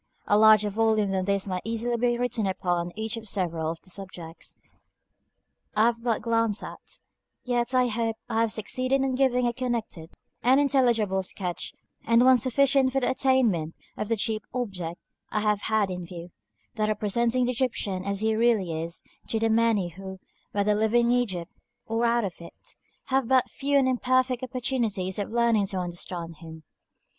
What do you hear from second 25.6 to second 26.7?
to understand him.